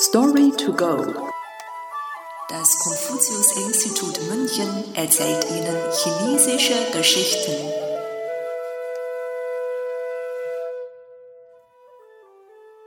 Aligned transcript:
Story 0.00 0.52
to 0.52 0.72
go. 0.74 0.96
Das 2.48 2.78
Konfuzius-Institut 2.78 4.20
München 4.28 4.94
erzählt 4.94 5.44
Ihnen 5.50 5.76
chinesische 5.90 6.92
Geschichten. 6.92 7.50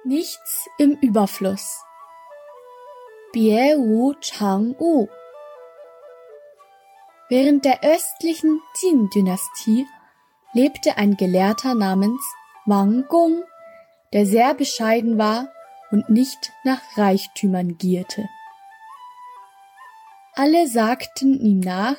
Nichts 0.06 0.68
im 0.78 0.98
Überfluss. 1.02 1.84
Bie 3.34 3.76
Wu 3.76 4.14
Chang 4.22 4.80
Wu. 4.80 5.10
Während 7.28 7.66
der 7.66 7.84
östlichen 7.84 8.62
Jin-Dynastie 8.82 9.86
lebte 10.54 10.96
ein 10.96 11.18
Gelehrter 11.18 11.76
namens 11.76 12.22
Wang 12.66 13.06
Gong, 13.10 13.44
der 14.14 14.26
sehr 14.26 14.54
bescheiden 14.54 15.18
war 15.18 15.50
und 15.92 16.10
nicht 16.10 16.52
nach 16.64 16.82
Reichtümern 16.96 17.78
gierte. 17.78 18.28
Alle 20.34 20.68
sagten 20.68 21.40
ihm 21.40 21.60
nach, 21.60 21.98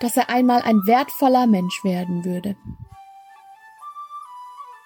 dass 0.00 0.16
er 0.16 0.28
einmal 0.28 0.62
ein 0.62 0.86
wertvoller 0.86 1.46
Mensch 1.46 1.84
werden 1.84 2.24
würde. 2.24 2.56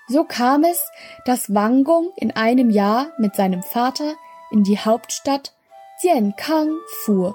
So 0.06 0.24
kam 0.24 0.64
es, 0.64 0.90
dass 1.24 1.54
Wang 1.54 1.84
in 2.16 2.30
einem 2.30 2.70
Jahr 2.70 3.08
mit 3.18 3.34
seinem 3.34 3.62
Vater 3.62 4.14
in 4.50 4.64
die 4.64 4.78
Hauptstadt 4.78 5.54
Jiankang 6.02 6.70
fuhr, 7.04 7.34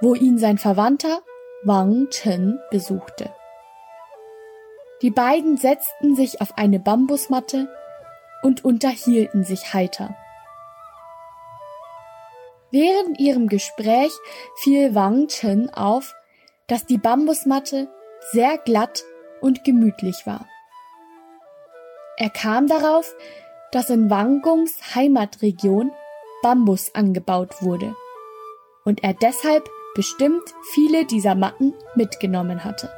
wo 0.00 0.14
ihn 0.14 0.38
sein 0.38 0.58
Verwandter 0.58 1.20
Wang 1.64 2.08
Chen 2.10 2.58
besuchte. 2.70 3.34
Die 5.02 5.10
beiden 5.10 5.56
setzten 5.56 6.16
sich 6.16 6.40
auf 6.40 6.56
eine 6.56 6.78
Bambusmatte 6.78 7.68
und 8.42 8.64
unterhielten 8.64 9.44
sich 9.44 9.74
heiter. 9.74 10.16
Während 12.70 13.18
ihrem 13.20 13.48
Gespräch 13.48 14.12
fiel 14.56 14.94
Wang 14.94 15.28
Chen 15.28 15.72
auf, 15.72 16.14
dass 16.66 16.84
die 16.84 16.98
Bambusmatte 16.98 17.88
sehr 18.32 18.58
glatt 18.58 19.04
und 19.40 19.64
gemütlich 19.64 20.26
war. 20.26 20.46
Er 22.16 22.30
kam 22.30 22.66
darauf, 22.66 23.14
dass 23.72 23.90
in 23.90 24.10
Wang 24.10 24.42
Gongs 24.42 24.94
Heimatregion 24.94 25.92
Bambus 26.42 26.94
angebaut 26.94 27.62
wurde 27.62 27.94
und 28.84 29.02
er 29.02 29.14
deshalb 29.14 29.68
bestimmt 29.94 30.42
viele 30.72 31.04
dieser 31.04 31.34
Matten 31.34 31.74
mitgenommen 31.94 32.64
hatte. 32.64 32.90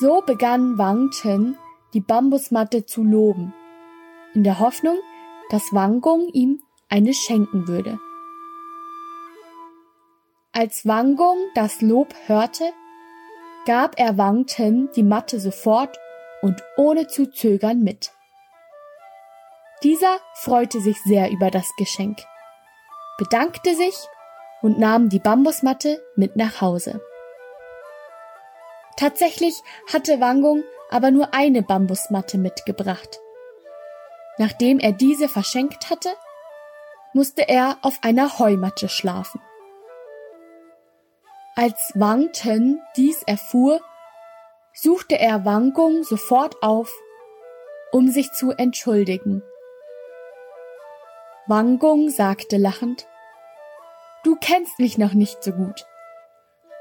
So 0.00 0.22
begann 0.24 0.78
Wang 0.78 1.10
Chen 1.10 1.56
die 1.94 2.00
Bambusmatte 2.00 2.86
zu 2.86 3.02
loben, 3.02 3.54
in 4.34 4.44
der 4.44 4.58
Hoffnung, 4.58 4.98
dass 5.50 5.72
Wang 5.72 6.00
Gong 6.00 6.28
ihm 6.32 6.62
eine 6.88 7.12
schenken 7.12 7.68
würde. 7.68 7.98
Als 10.52 10.86
Wang 10.86 11.16
Gong 11.16 11.38
das 11.54 11.80
Lob 11.80 12.14
hörte, 12.26 12.72
gab 13.66 13.98
er 13.98 14.18
Wang 14.18 14.46
Chen 14.46 14.90
die 14.94 15.02
Matte 15.02 15.40
sofort 15.40 15.98
und 16.42 16.62
ohne 16.76 17.06
zu 17.06 17.30
zögern 17.30 17.82
mit. 17.82 18.12
Dieser 19.82 20.18
freute 20.34 20.80
sich 20.80 21.00
sehr 21.02 21.30
über 21.30 21.50
das 21.50 21.68
Geschenk, 21.76 22.18
bedankte 23.18 23.74
sich 23.74 23.94
und 24.62 24.78
nahm 24.78 25.08
die 25.08 25.18
Bambusmatte 25.18 26.02
mit 26.16 26.36
nach 26.36 26.60
Hause. 26.60 27.00
Tatsächlich 28.96 29.60
hatte 29.92 30.20
Wang 30.20 30.42
Gong 30.42 30.62
aber 30.92 31.10
nur 31.10 31.34
eine 31.34 31.62
Bambusmatte 31.62 32.38
mitgebracht. 32.38 33.18
Nachdem 34.38 34.78
er 34.78 34.92
diese 34.92 35.28
verschenkt 35.28 35.90
hatte, 35.90 36.10
musste 37.14 37.48
er 37.48 37.78
auf 37.82 37.98
einer 38.02 38.38
Heumatte 38.38 38.88
schlafen. 38.88 39.40
Als 41.56 41.92
Wang 41.94 42.32
Chen 42.32 42.80
dies 42.96 43.22
erfuhr, 43.24 43.80
suchte 44.72 45.18
er 45.18 45.44
Wang 45.44 45.72
Gong 45.72 46.02
sofort 46.02 46.62
auf, 46.62 46.90
um 47.90 48.08
sich 48.08 48.32
zu 48.32 48.52
entschuldigen. 48.52 49.42
Wang 51.46 51.78
Gong 51.78 52.08
sagte 52.08 52.56
lachend, 52.56 53.06
Du 54.24 54.36
kennst 54.36 54.78
mich 54.78 54.98
noch 54.98 55.14
nicht 55.14 55.42
so 55.42 55.52
gut. 55.52 55.84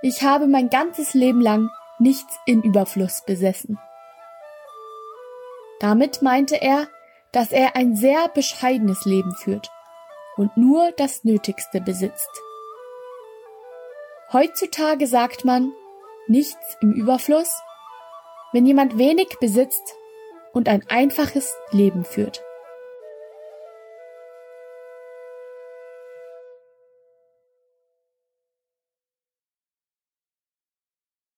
Ich 0.04 0.24
habe 0.24 0.48
mein 0.48 0.70
ganzes 0.70 1.14
Leben 1.14 1.42
lang 1.42 1.70
nichts 2.00 2.38
in 2.46 2.62
Überfluss 2.62 3.24
besessen. 3.26 3.80
Damit 5.82 6.22
meinte 6.22 6.62
er, 6.62 6.88
dass 7.32 7.52
er 7.52 7.76
ein 7.76 7.96
sehr 7.96 8.28
bescheidenes 8.30 9.04
Leben 9.06 9.34
führt 9.34 9.72
und 10.38 10.56
nur 10.56 10.92
das 10.96 11.24
Nötigste 11.24 11.82
besitzt. 11.82 12.30
Heutzutage 14.32 15.08
sagt 15.08 15.44
man 15.44 15.72
nichts 16.28 16.78
im 16.82 16.94
Überfluss, 16.94 17.52
wenn 18.54 18.68
jemand 18.68 19.00
wenig 19.00 19.38
besitzt 19.40 19.96
und 20.54 20.70
ein 20.70 20.84
einfaches 20.88 21.56
Leben 21.72 22.06
führt. 22.06 22.44